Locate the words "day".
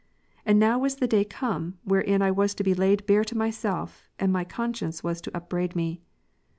1.07-1.23